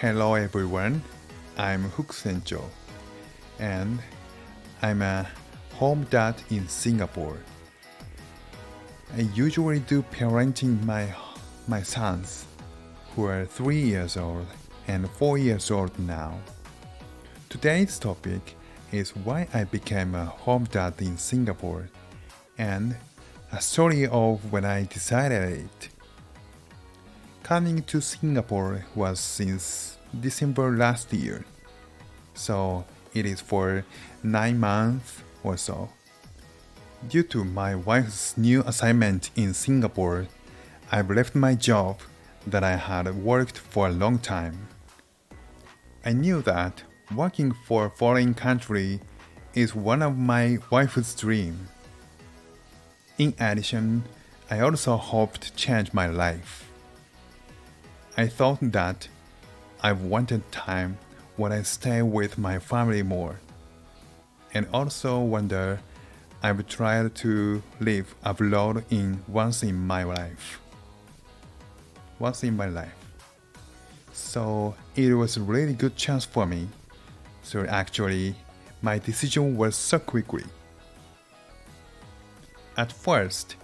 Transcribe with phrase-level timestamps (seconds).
[0.00, 1.02] Hello everyone,
[1.58, 2.64] I'm Hook Sencho,
[3.58, 3.98] and
[4.80, 5.28] I'm a
[5.74, 7.36] home dad in Singapore.
[9.14, 11.14] I usually do parenting my
[11.68, 12.46] my sons,
[13.14, 14.46] who are three years old
[14.88, 16.32] and four years old now.
[17.50, 18.56] Today's topic
[18.92, 21.90] is why I became a home dad in Singapore,
[22.56, 22.96] and
[23.52, 25.90] a story of when I decided it.
[27.42, 31.44] Coming to Singapore was since December last year,
[32.34, 33.84] so it is for
[34.22, 35.88] nine months or so.
[37.08, 40.28] Due to my wife's new assignment in Singapore,
[40.92, 41.98] I've left my job
[42.46, 44.68] that I had worked for a long time.
[46.04, 49.00] I knew that working for a foreign country
[49.54, 51.68] is one of my wife's dreams.
[53.18, 54.04] In addition,
[54.50, 56.69] I also hoped to change my life.
[58.16, 59.08] I thought that
[59.82, 60.98] I wanted time
[61.36, 63.40] when I stay with my family more,
[64.52, 65.80] and also wonder
[66.42, 70.60] I've tried to live abroad in once in my life.
[72.18, 72.94] Once in my life.
[74.12, 76.68] So it was a really good chance for me.
[77.42, 78.34] So actually,
[78.82, 80.44] my decision was so quickly.
[82.76, 83.56] At first,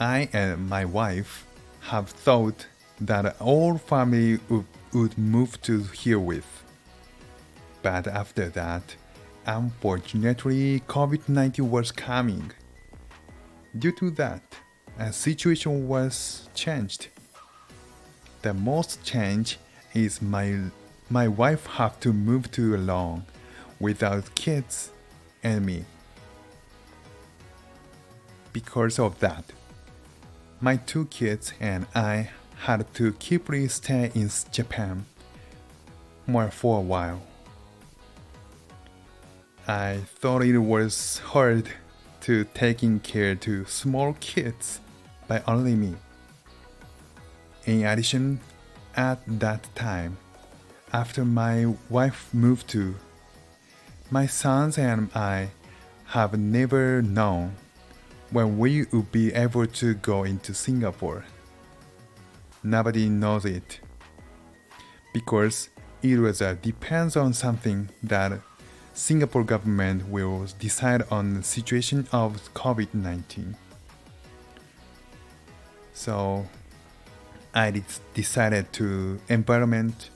[0.00, 1.46] I and my wife
[1.80, 2.66] have thought
[3.00, 6.46] that all family would, move to here with.
[7.82, 8.94] But after that,
[9.44, 12.52] unfortunately, COVID 19 was coming.
[13.76, 14.42] Due to that,
[14.98, 17.08] a situation was changed.
[18.42, 19.58] The most change
[19.94, 20.58] is my
[21.10, 23.24] my wife have to move to alone
[23.80, 24.90] without kids
[25.42, 25.84] and me.
[28.52, 29.44] Because of that,
[30.60, 35.06] my two kids and I had to keep stay in Japan
[36.26, 37.22] more for a while.
[39.66, 41.68] I thought it was hard
[42.22, 44.80] to taking care to small kids
[45.28, 45.94] by only me.
[47.66, 48.40] In addition,
[48.96, 50.18] at that time,
[50.92, 52.94] after my wife moved to,
[54.10, 55.50] my sons and I
[56.06, 57.56] have never known
[58.30, 61.24] when we would be able to go into Singapore.
[62.66, 63.80] Nobody knows it
[65.12, 65.68] because
[66.02, 68.40] it was a depends on something that
[68.94, 73.54] Singapore government will decide on the situation of COVID-19.
[75.92, 76.46] So
[77.54, 77.82] I
[78.14, 80.08] decided to environment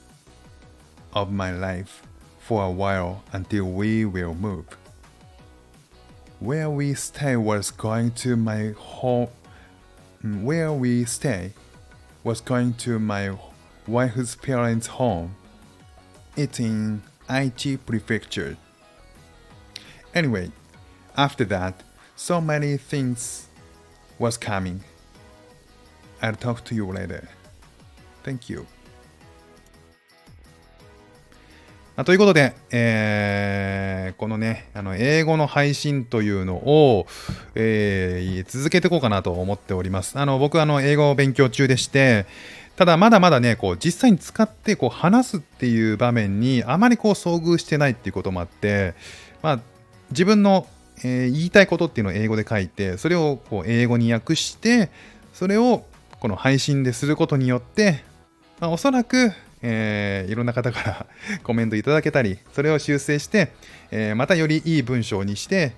[1.13, 2.01] of my life
[2.39, 4.65] for a while until we will move.
[6.39, 9.29] Where we stay was going to my home.
[10.23, 11.53] Where we stay
[12.23, 13.37] was going to my
[13.87, 15.35] wife's parents' home.
[16.35, 18.57] It's in Aichi Prefecture.
[20.13, 20.51] Anyway,
[21.15, 21.83] after that,
[22.15, 23.47] so many things
[24.17, 24.83] was coming.
[26.21, 27.29] I'll talk to you later.
[28.23, 28.65] Thank you.
[31.99, 37.07] あということで、えー、このね、あの英語の配信というのを、
[37.55, 40.17] えー、続けていこうかなと思っております。
[40.17, 42.25] あの僕あの英語を勉強中でして、
[42.77, 48.93] ただまだまだね、こう実際に使ってこう話すっていう場面にあまりこう遭遇してないっていうこともあって、
[49.41, 49.59] まあ、
[50.11, 50.67] 自分の、
[51.03, 54.89] えー、言いたいことっていうのを英語で書いて、それをこう英語に訳して、
[55.33, 55.83] それを
[56.21, 58.05] この配信ですることによって、
[58.61, 61.05] まあ、おそらくえー、いろんな方から
[61.43, 63.51] コメントいただけたり、それを修正して、
[63.91, 65.73] えー、またよりいい文章にして、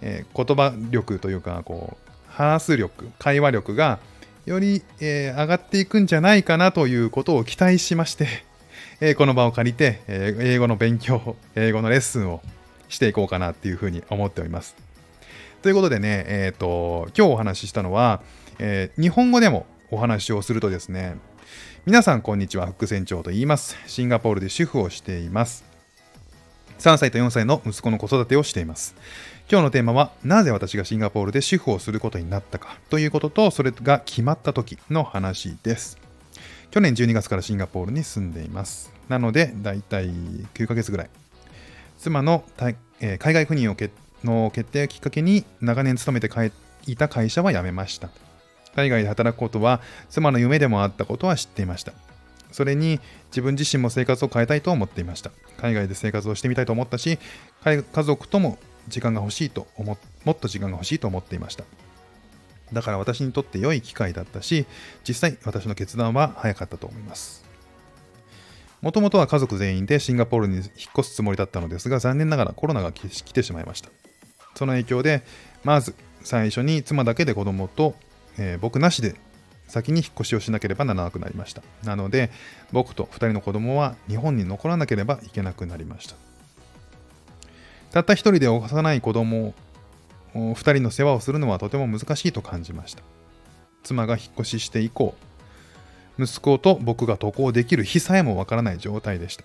[0.00, 3.98] えー、言葉力というか、こう、話す力、会話力が
[4.46, 8.26] より、え上がっていくんじゃないかなということを期待しまして、
[9.00, 12.42] えこの場を借りて、え英語の勉強、英語のレッスンを
[12.88, 14.74] していこうかなっていうふうに思っております。
[15.62, 18.22] ということでね、えっ、と、今日お話ししたのは、
[18.58, 21.16] え日本語でもお話をするとですね、
[21.86, 22.66] 皆さんこんにちは。
[22.66, 23.74] 副船長と言います。
[23.86, 25.64] シンガポールで主婦をしています。
[26.78, 28.94] 3歳と4歳の息子の子育てをしています。
[29.50, 32.76] 今日のテーマはなぜ私がシンガポールで主婦をすることになったか。
[32.90, 35.96] ということとそれが決まった時の話です。
[36.70, 38.92] 去年12月からシンガポールに住んでいます。
[39.08, 41.10] なのでだいたい9ヶ月ぐらい。
[41.98, 42.44] 妻の、
[43.00, 43.76] えー、海外赴任を
[44.22, 46.28] の決定をきっかけに長年勤めて
[46.86, 48.10] いた会社は辞めました。
[48.74, 51.92] 海外で働くことは妻の夢でもあったことは知っていました。
[52.52, 55.30] それに自分自身も生活を変えたいと思っていました。
[55.58, 57.18] 海外で生活をしてみたいと思ったし、
[57.64, 58.58] 家族とも
[58.88, 61.64] 時間が欲しいと思もっと時間が欲しいと思っていました。
[62.72, 64.66] だから私にとって良い機会だったし、
[65.06, 67.44] 実際私の決断は早かったと思います。
[68.80, 70.64] もともとは家族全員でシンガポールに引っ
[70.98, 73.90] 越すつもりだったのですが、残念ながらコロナが来てしまいました。
[74.54, 75.22] その影響で、
[75.64, 77.94] まず最初に妻だけで子供と、
[78.40, 79.14] えー、僕なしで
[79.68, 81.62] 先に引っ越しをしなければならなくなりました。
[81.84, 82.30] なので、
[82.72, 86.16] 僕と2人の子供は日本に残らなければいけなくなりました。
[87.92, 89.54] たった1人で幼い子供
[90.34, 93.02] を2人の世話をするのはとても難しいと感じました。
[93.84, 95.14] 妻が引っ越しして以降、
[96.18, 99.44] 息子と僕が渡航できる日さえもわからない状態でした。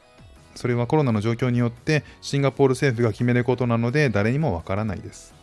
[0.55, 5.33] それはコロナの状況によってシンガポール政府が決めることなので誰にもわからないです。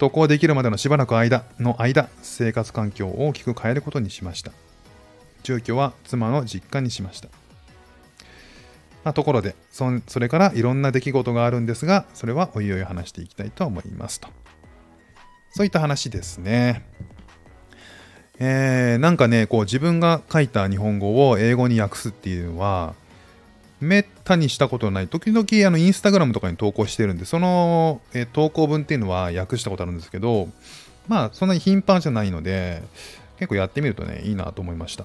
[0.00, 4.50] 渡航できるまでのしばらく間の間、生活環境を大きく変えることにしました。
[5.42, 7.28] 住居は妻の実家にしました。
[9.04, 14.28] まあ、ところでそ、それからいろんな出来事があるんですが、それはおいおい話していきたいと思いますと。
[15.50, 16.82] そういった話ですね。
[18.38, 22.94] えー、なんかね、こう自分が書いた日本語を英語に訳すっていうのは、
[23.80, 25.08] めったにしたことない。
[25.08, 30.48] 時々あのインスタグラムとかに投稿してるんで、その、え投稿文っていうのは訳したことあるんですけど、
[31.08, 32.82] まあそんなに頻繁じゃないので、
[33.38, 35.04] 結構やってみるとね、いいなと思いました。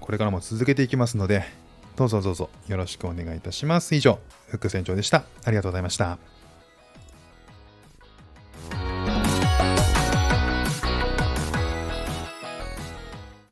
[0.00, 1.44] これからも続けていきますので、
[1.96, 3.94] どうぞどうぞよろしくお願いいたします。
[3.94, 4.18] 以上、
[4.48, 5.24] フック船長でした。
[5.44, 6.41] ありがとうございました。